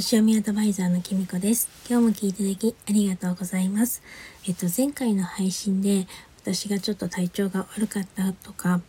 [0.00, 1.68] 星読みアドバイザーのきみこです。
[1.86, 4.02] 今日も聞いていただきありがとうございます。
[4.48, 6.06] えっと、前回の配信で
[6.42, 8.80] 私がちょっと体調が悪かったとか、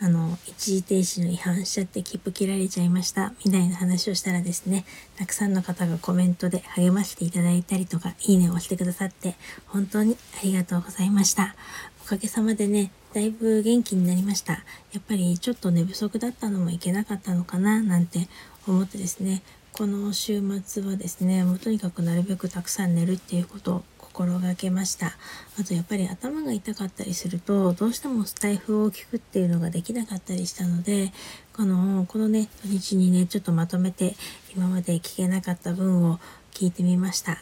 [0.00, 4.84] あの、一時停止の違反しちゃって切符切られちゃいましたみたいな話をしたらですね、
[5.16, 9.34] たくさんの方がコメントで励ましていただいたりとか、いいねを押してくださって、
[9.66, 11.56] 本当にありがとうございました。
[12.04, 14.52] おかげさまでね、だいぶ元気になりました。
[14.52, 18.28] やっぱりちょっと寝不足だったのもいけなかったのかななんて
[18.68, 25.16] 思ってですね、この週末はですね、もうとにかくなるべくたくさん寝るっていうことを心がけました。
[25.58, 31.12] あとやっぱり頭が痛かったりすると、どうしてもスタイフを聞くっていうのができなかったりしたので、
[31.56, 34.16] この、このね、土日にね、ちょっとまとめて
[34.54, 36.18] 今まで聞けなかった分を
[36.52, 37.38] 聞いてみました。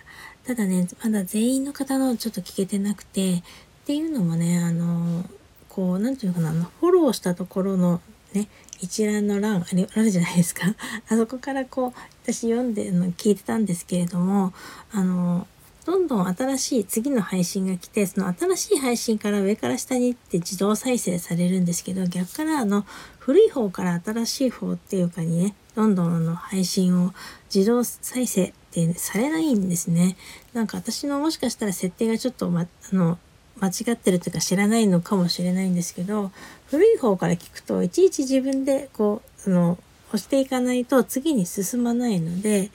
[0.47, 3.43] ただね、まだ全員の方のちょっと聞けてなくて、っ
[3.87, 5.25] ていうのもね、あの、
[5.69, 8.01] こう、なんていうのかな、フォローしたところの
[8.35, 8.49] ね、
[8.81, 10.75] 一覧の欄あるあるじゃないですか？
[11.09, 14.53] あそこからこう、私読んでの聞いてたんですけれども、
[14.93, 15.47] あの、
[15.87, 22.85] どんどん新しい次の配信が来て、その新しい配信から上から下にって自動再生されるんですけど、逆からあの、
[23.19, 27.15] 古い方から新しい方っていうかにね、どんどんあの配信を
[27.55, 30.17] 自動再生ってされないんですね。
[30.53, 32.63] なんか私のもしかしたら設定がちょっと、ま、
[32.93, 33.19] あの、
[33.61, 36.31] 間違ってるというか知らないのかもしれないんですけど
[36.67, 39.79] 古い方から聞くといちいち自分でこうその
[40.09, 42.71] 押していかないと次に進まないので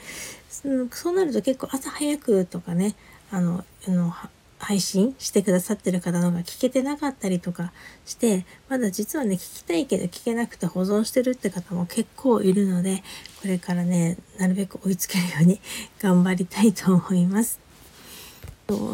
[0.92, 2.96] そうなると結構朝早くとかね
[3.32, 4.14] あのあの
[4.60, 7.74] 配信してくださってる方のが聞けてなかったりとか
[8.06, 13.04] してまだ実はね聞きたいけど聞けなくて保存してるって方も結構いるので
[13.42, 15.60] これからねなるべく追いつけるように
[16.00, 17.60] 頑張りたいと思います。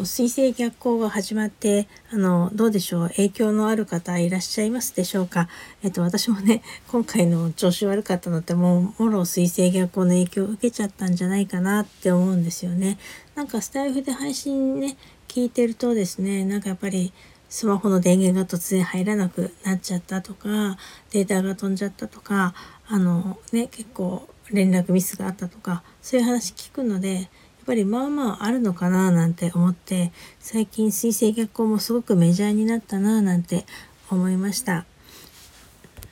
[0.04, 5.48] 水星逆行が始まって、あの、どうでしょう影響のある方いらっしゃいますでしょうか？
[5.82, 12.98] えっと、私もね、今回の調子悪かったのってもう、もろ水星逆行の影響を受けちゃったんじゃないかなって思うんですよね。
[13.34, 14.96] なんかスタイフで配信ね、
[15.28, 17.12] 聞いてるとですね、なんかやっぱり、
[17.48, 20.78] スマホの電源が突然入らなくなっちゃったとか、
[21.10, 22.54] データが飛んじゃったとか、
[22.86, 27.28] あのね、結構連絡ミスがあったとか、そういう話聞くので、
[27.70, 30.10] ぱりまあまああるのかななんて思って
[30.40, 33.64] 最近水星逆行もすごくメジャーになったななんて
[34.10, 34.86] 思いました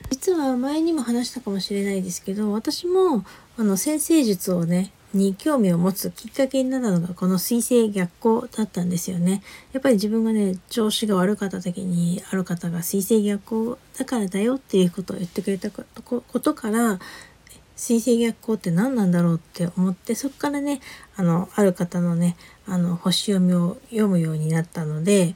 [0.09, 3.25] 実は前にも話したかもしれないですけど私も
[3.57, 9.41] あの先生術をねに興味を持つきっかけになったのがこの水星逆行だったんですよね。
[9.73, 15.83] やっぱり自分がね調子が悪かった時にある方が水星逆行だからだよっていうことを言ってくれたこ
[16.39, 16.99] とから
[17.79, 20.81] 水星逆行って何なんだろうって思ってそこからね
[21.15, 22.35] あのある方のね
[22.67, 25.33] あの星読みを読むようになったので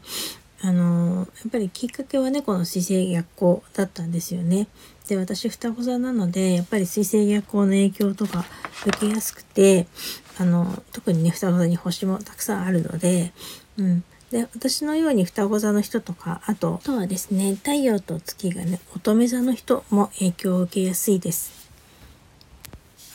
[0.62, 4.68] あのやっぱりきっかけはねこの水星逆行だったんですよね。
[5.08, 8.44] で私双子座なのでやっぱり水星逆行の影響とか
[8.86, 9.88] 受けやすくて
[10.38, 13.32] あの特にね双子座に星もたくさんあるので、
[13.78, 21.63] うん、で私のように双子座の人とかあとあとはですね太陽と月がね乙女座の人も影響を受けやすいです。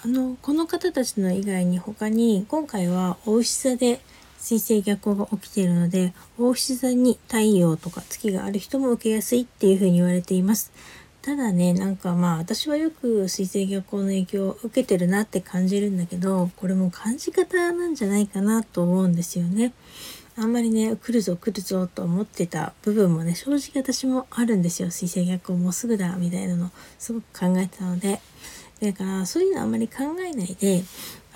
[0.08, 4.00] あのこの方たちの以外に他に今回は大牛座で
[4.38, 10.72] 水星逆行が起きているので大牛座に太陽とか月がある人も受けやすいっていうふうに言われています。
[11.20, 19.74] ただねなんかまあ私はよく水星逆行の影響を受けてるなって感じるんだけどこれも感じ方なんじゃないかなと思うんですよね。
[20.40, 28.20] あんまりね来るぞ来るぞと思ってた部分もね正直私もあるんですよ水星逆行もうすぐだみたいなのすごく考えてたので
[28.80, 30.84] だからそういうのあんまり考えないで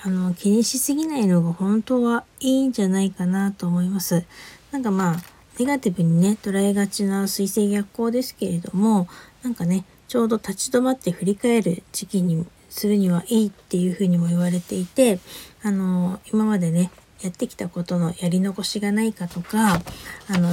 [0.04, 4.24] あの気にしすぎないのが本当はいいんじゃないかなと思います。
[4.70, 5.16] なんかまあ
[5.58, 9.08] ネガティブにね捉えがちな水星逆行ですけれども
[9.42, 15.18] なんかねちょうど立ち止まって振り返る時期にするにはいいっていうふうにも言われていて
[15.62, 16.90] あの今までね
[17.22, 19.80] やってきたことのやり残しがないかとか
[20.28, 20.50] あの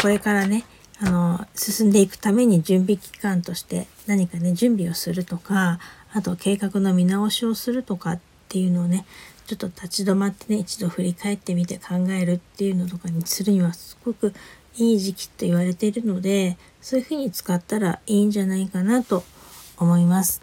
[0.00, 0.64] これからね
[1.00, 5.78] あの進んでいくために準備期間として何かね準備をするとか
[6.12, 9.04] あと計画の見直しをするとかっていうのをね
[9.46, 14.32] ちょっと立ち止まってね一度振り返ってみて考えるっていうのとかにするにはすごく
[14.76, 19.24] いい時期と言われているのでそういうふうに使ったらいいんじゃないかなと
[19.76, 20.42] 思います。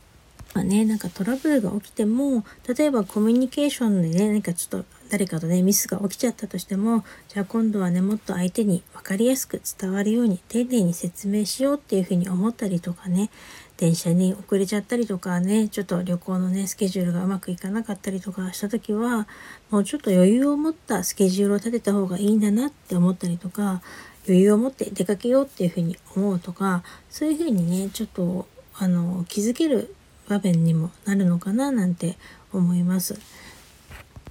[0.54, 13.30] まあね、なんかトラブルが起きても例えばコミュニケーションでね何かちょっと誰かとねミスが起きちゃったとしてもじゃあ今度はねもっと相手に分かりやすく伝わるように丁寧に説明しようっていうふうに思ったりとかね
[13.76, 19.28] 電車に遅れちゃったりとかねちょっと旅行のねスケジュールがうまくいかなかったりとかした時は
[19.70, 23.82] もうちょっと余裕を持ったスケジュールを立てた方がいいんだなって思ったりとか
[24.26, 28.48] 余裕を持って出かけようっていうふうに思うとかそういうふうにねちょっと
[28.78, 29.94] あの気づける
[30.30, 32.16] 場面にもなるのかななんて
[32.54, 33.20] 思います。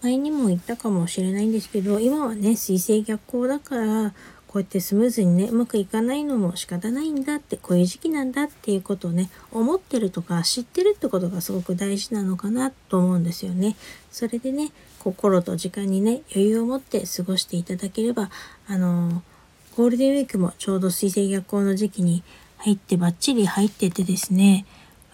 [0.02, 4.12] 前にも言ったかもしれないんですけど今はね水星逆行だから
[4.50, 13.76] こうやってスムーズにねうまくいかないのも仕方ないんだってこういう時期なんだっていうことをね思ってるとか知ってるってことがすごく大事なのかなと思うんですよね。
[14.11, 18.29] それでね心と時間にね余裕を持って過ごしていただければ
[18.67, 19.23] あの
[19.76, 22.25] ゴールデンウィークもちょうど水星逆行の時期に
[22.58, 24.67] 入ってバッチリ入っててですね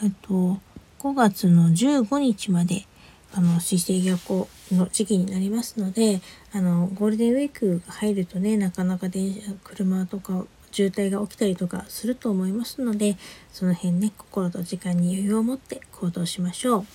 [0.03, 0.59] えっと
[1.01, 2.87] 5月の15日まで
[3.37, 6.23] あの水星逆行の時期になりますので
[6.55, 13.19] あのゴールデンウィークが入るとねなかなか電車車とか渋滞が起きたりとかすると思いますので
[13.53, 16.87] その辺ね心と時間に余裕を持って行動しましょう。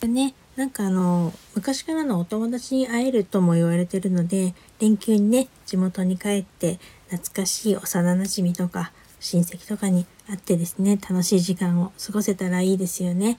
[0.00, 6.78] でねなんかあの昔からのお友達に会えるとも言われてるので連休にね地元に帰って
[7.10, 8.90] 懐かしい幼なじみとか
[9.20, 13.38] 親戚とかに会ってですね楽しい時間を過ごせたらいいですよね。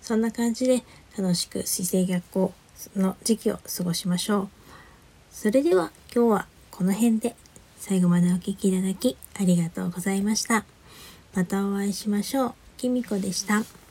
[0.00, 0.82] そんな感じで
[1.16, 2.52] 楽しく姿勢逆行
[2.96, 4.48] の時期を過ごしましょう。
[5.30, 7.36] それでは今日はこの辺で
[7.78, 10.64] 最後までお聴きいただきありがとうございました。
[11.34, 12.54] またお会いしましょう。
[12.76, 13.81] きみこでした。